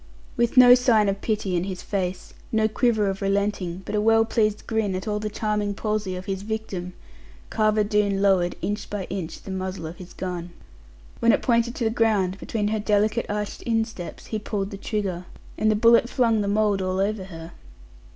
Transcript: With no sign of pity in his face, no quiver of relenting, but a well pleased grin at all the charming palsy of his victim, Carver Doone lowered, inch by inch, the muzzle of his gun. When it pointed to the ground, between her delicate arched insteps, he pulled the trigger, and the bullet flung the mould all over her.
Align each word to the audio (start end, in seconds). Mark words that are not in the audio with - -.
With 0.35 0.57
no 0.57 0.73
sign 0.73 1.07
of 1.09 1.21
pity 1.21 1.55
in 1.55 1.65
his 1.65 1.83
face, 1.83 2.33
no 2.51 2.67
quiver 2.67 3.07
of 3.07 3.21
relenting, 3.21 3.83
but 3.85 3.93
a 3.93 4.01
well 4.01 4.25
pleased 4.25 4.65
grin 4.65 4.95
at 4.95 5.07
all 5.07 5.19
the 5.19 5.29
charming 5.29 5.75
palsy 5.75 6.15
of 6.15 6.25
his 6.25 6.41
victim, 6.41 6.93
Carver 7.51 7.83
Doone 7.83 8.19
lowered, 8.19 8.55
inch 8.63 8.89
by 8.89 9.03
inch, 9.11 9.43
the 9.43 9.51
muzzle 9.51 9.85
of 9.85 9.97
his 9.97 10.13
gun. 10.13 10.53
When 11.19 11.31
it 11.31 11.43
pointed 11.43 11.75
to 11.75 11.83
the 11.83 11.91
ground, 11.91 12.39
between 12.39 12.69
her 12.69 12.79
delicate 12.79 13.27
arched 13.29 13.61
insteps, 13.67 14.25
he 14.25 14.39
pulled 14.39 14.71
the 14.71 14.77
trigger, 14.77 15.27
and 15.55 15.69
the 15.69 15.75
bullet 15.75 16.09
flung 16.09 16.41
the 16.41 16.47
mould 16.47 16.81
all 16.81 16.99
over 16.99 17.25
her. 17.25 17.51